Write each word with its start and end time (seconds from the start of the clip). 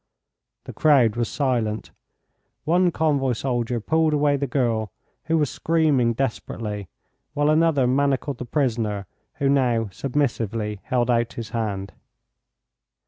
The 0.63 0.73
crowd 0.73 1.15
was 1.15 1.29
silent. 1.29 1.91
One 2.65 2.89
convoy 2.89 3.33
soldier 3.33 3.79
pulled 3.79 4.13
away 4.13 4.35
the 4.35 4.47
girl, 4.47 4.91
who 5.25 5.37
was 5.37 5.51
screaming 5.51 6.13
desperately, 6.13 6.87
while 7.35 7.51
another 7.51 7.85
manacled 7.85 8.39
the 8.39 8.45
prisoner, 8.45 9.05
who 9.35 9.47
now 9.47 9.89
submissively 9.91 10.79
held 10.85 11.11
out 11.11 11.33
his 11.33 11.49
hand. 11.51 11.93